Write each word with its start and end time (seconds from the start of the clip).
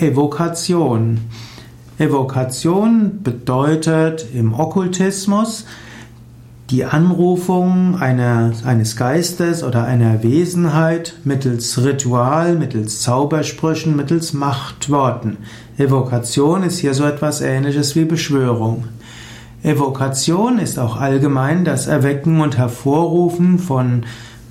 Evokation. 0.00 1.18
Evokation 1.98 3.20
bedeutet 3.24 4.26
im 4.32 4.54
Okkultismus 4.54 5.64
die 6.70 6.84
Anrufung 6.84 7.96
einer, 8.00 8.52
eines 8.64 8.94
Geistes 8.94 9.64
oder 9.64 9.84
einer 9.84 10.22
Wesenheit 10.22 11.14
mittels 11.24 11.82
Ritual, 11.82 12.54
mittels 12.54 13.00
Zaubersprüchen, 13.00 13.96
mittels 13.96 14.32
Machtworten. 14.32 15.38
Evokation 15.78 16.62
ist 16.62 16.78
hier 16.78 16.94
so 16.94 17.04
etwas 17.04 17.40
ähnliches 17.40 17.96
wie 17.96 18.04
Beschwörung. 18.04 18.84
Evokation 19.64 20.60
ist 20.60 20.78
auch 20.78 21.00
allgemein 21.00 21.64
das 21.64 21.88
Erwecken 21.88 22.40
und 22.40 22.56
Hervorrufen 22.56 23.58
von 23.58 24.04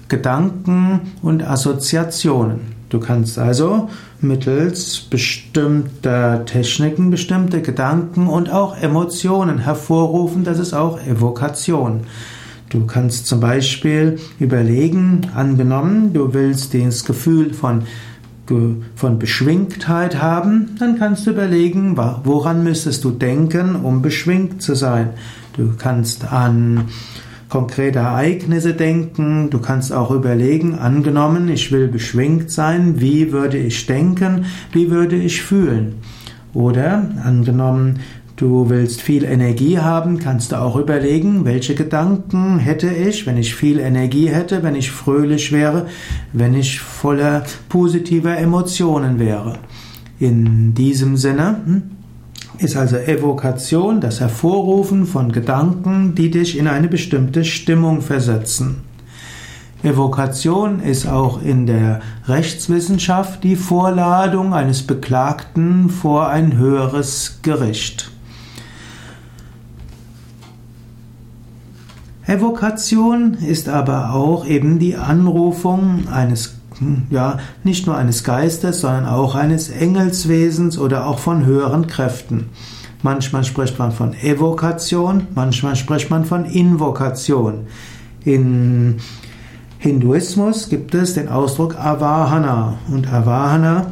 Gedanken 0.09 1.14
und 1.21 1.41
Assoziationen. 1.48 2.77
Du 2.89 2.99
kannst 2.99 3.38
also 3.38 3.89
mittels 4.21 5.01
bestimmter 5.01 6.45
Techniken 6.45 7.12
bestimmte 7.12 7.62
Gedanken 7.62 8.27
und 8.27 8.49
auch 8.49 8.77
Emotionen 8.77 9.59
hervorrufen. 9.59 10.45
Das 10.45 10.57
ist 10.57 10.73
auch 10.73 10.99
Evokation. 11.05 12.02
Du 12.70 12.85
kannst 12.85 13.27
zum 13.27 13.39
Beispiel 13.39 14.20
überlegen, 14.39 15.29
angenommen, 15.35 16.13
du 16.13 16.34
willst 16.34 16.73
das 16.73 17.05
Gefühl 17.05 17.53
von, 17.53 17.84
von 18.95 19.20
Beschwingtheit 19.20 20.21
haben, 20.21 20.76
dann 20.79 20.98
kannst 20.98 21.27
du 21.27 21.31
überlegen, 21.31 21.98
woran 21.98 22.63
müsstest 22.63 23.04
du 23.04 23.12
denken, 23.12 23.76
um 23.76 24.01
beschwingt 24.01 24.62
zu 24.62 24.76
sein. 24.76 25.12
Du 25.55 25.73
kannst 25.77 26.31
an 26.31 26.85
konkrete 27.49 27.99
Ereignisse 27.99 28.73
denken. 28.73 29.49
Du 29.49 29.59
kannst 29.59 29.93
auch 29.93 30.11
überlegen, 30.11 30.75
angenommen, 30.75 31.49
ich 31.49 31.71
will 31.71 31.87
beschwingt 31.87 32.51
sein, 32.51 32.99
wie 32.99 33.31
würde 33.31 33.57
ich 33.57 33.85
denken, 33.85 34.45
wie 34.71 34.91
würde 34.91 35.15
ich 35.15 35.41
fühlen. 35.41 35.95
Oder 36.53 37.09
angenommen, 37.23 37.99
du 38.35 38.70
willst 38.70 39.01
viel 39.01 39.23
Energie 39.23 39.79
haben, 39.79 40.20
kannst 40.20 40.51
du 40.51 40.59
auch 40.59 40.76
überlegen, 40.76 41.45
welche 41.45 41.76
Gedanken 41.76 42.59
hätte 42.59 42.89
ich, 42.89 43.26
wenn 43.26 43.37
ich 43.37 43.55
viel 43.55 43.79
Energie 43.79 44.29
hätte, 44.29 44.63
wenn 44.63 44.76
ich 44.76 44.91
fröhlich 44.91 45.51
wäre, 45.51 45.87
wenn 46.34 46.54
ich 46.54 46.79
voller 46.79 47.43
positiver 47.70 48.37
Emotionen 48.37 49.20
wäre. 49.20 49.59
In 50.20 50.73
diesem 50.73 51.17
Sinne, 51.17 51.61
hm, 51.65 51.84
ist 52.60 52.76
also 52.76 52.98
Evokation, 52.98 54.02
das 54.02 54.20
Hervorrufen 54.20 55.05
von 55.05 55.32
Gedanken, 55.32 56.16
die 56.16 56.32
dich 56.32 56.58
in 56.58 56.68
eine 56.68 56.88
bestimmte 56.88 57.46
Stimmung 57.46 58.02
versetzen. 58.02 58.77
Evokation 59.84 60.80
ist 60.82 61.08
auch 61.08 61.41
in 61.41 61.68
der 61.68 62.02
Rechtswissenschaft 62.28 63.44
die 63.44 63.55
Vorladung 63.55 64.53
eines 64.53 64.81
Beklagten 64.81 65.90
vor 65.90 66.30
ein 66.30 66.58
höheres 66.58 67.40
Gericht. 67.44 68.12
Evokation 72.25 73.35
ist 73.35 73.69
aber 73.69 74.13
auch 74.13 74.46
eben 74.46 74.80
die 74.80 74.97
Anrufung 74.97 76.09
eines 76.12 76.56
ja, 77.09 77.39
nicht 77.63 77.88
nur 77.88 77.97
eines 77.97 78.23
Geistes, 78.23 78.81
sondern 78.81 79.06
auch 79.06 79.35
eines 79.35 79.69
Engelswesens 79.69 80.78
oder 80.78 81.07
auch 81.07 81.19
von 81.19 81.45
höheren 81.45 81.88
Kräften. 81.88 82.50
Manchmal 83.03 83.44
spricht 83.44 83.78
man 83.78 83.91
von 83.91 84.13
Evokation, 84.13 85.28
manchmal 85.35 85.75
spricht 85.75 86.09
man 86.09 86.25
von 86.25 86.45
Invokation. 86.45 87.67
In 88.23 88.97
Hinduismus 89.78 90.69
gibt 90.69 90.95
es 90.95 91.13
den 91.13 91.29
Ausdruck 91.29 91.75
Avahana 91.75 92.79
und 92.91 93.11
Avahana 93.11 93.91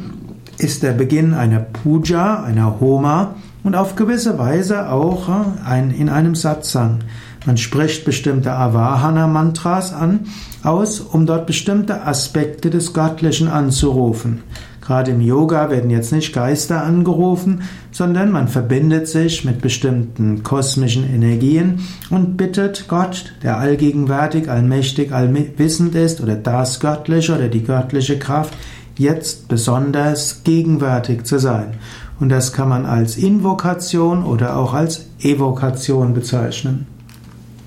ist 0.58 0.84
der 0.84 0.94
Beginn 0.94 1.34
einer 1.34 1.60
Puja, 1.60 2.44
einer 2.44 2.80
Homa 2.80 3.36
und 3.64 3.76
auf 3.76 3.96
gewisse 3.96 4.38
Weise 4.40 4.90
auch 4.90 5.30
ein, 5.66 5.92
in 5.92 6.10
einem 6.10 6.36
Satsang. 6.36 7.00
Man 7.46 7.58
spricht 7.58 8.06
bestimmte 8.06 8.54
Avahana-Mantras 8.54 9.94
an, 9.94 10.22
aus, 10.64 11.00
um 11.00 11.26
dort 11.28 11.46
bestimmte 11.46 12.06
Aspekte 12.06 12.72
des 12.72 12.94
Göttlichen 12.94 13.48
anzurufen. 13.48 14.42
Gerade 14.82 15.12
im 15.12 15.22
Yoga 15.22 15.72
werden 15.72 15.90
jetzt 15.90 16.12
nicht 16.12 16.34
Geister 16.34 16.84
angerufen, 16.84 17.64
sondern 17.92 18.32
man 18.32 18.48
verbindet 18.48 19.08
sich 19.08 19.44
mit 19.44 19.60
bestimmten 19.62 20.44
kosmischen 20.44 21.04
Energien 21.04 21.80
und 22.12 22.38
bittet 22.38 22.88
Gott, 22.88 23.34
der 23.42 23.58
allgegenwärtig, 23.58 24.50
allmächtig, 24.50 25.12
allwissend 25.12 25.96
ist, 25.96 26.22
oder 26.22 26.36
das 26.36 26.80
Göttliche 26.80 27.36
oder 27.36 27.48
die 27.48 27.64
göttliche 27.64 28.20
Kraft, 28.20 28.54
jetzt 28.98 29.48
besonders 29.48 30.44
gegenwärtig 30.44 31.24
zu 31.24 31.40
sein. 31.40 31.78
Und 32.20 32.30
das 32.30 32.54
kann 32.54 32.70
man 32.70 32.86
als 32.86 33.18
Invokation 33.18 34.24
oder 34.24 34.56
auch 34.56 34.74
als 34.74 35.08
Evokation 35.20 36.14
bezeichnen. 36.14 36.95